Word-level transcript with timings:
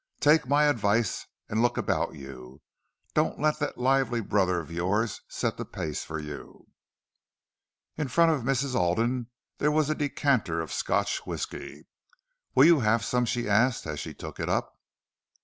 Take 0.19 0.47
my 0.47 0.63
advice 0.63 1.27
and 1.47 1.61
look 1.61 1.77
about 1.77 2.15
you—don't 2.15 3.39
let 3.39 3.59
that 3.59 3.77
lively 3.77 4.19
brother 4.19 4.59
of 4.59 4.71
yours 4.71 5.21
set 5.27 5.57
the 5.57 5.63
pace 5.63 6.03
for 6.03 6.17
you." 6.17 6.65
In 7.97 8.07
front 8.07 8.31
of 8.31 8.41
Mrs. 8.41 8.73
Alden 8.73 9.29
there 9.59 9.69
was 9.69 9.91
a 9.91 9.93
decanter 9.93 10.59
of 10.59 10.73
Scotch 10.73 11.21
whisky. 11.27 11.85
"Will 12.55 12.65
you 12.65 12.79
have 12.79 13.05
some?" 13.05 13.25
she 13.25 13.47
asked, 13.47 13.85
as 13.85 13.99
she 13.99 14.15
took 14.15 14.39
it 14.39 14.49
up. 14.49 14.73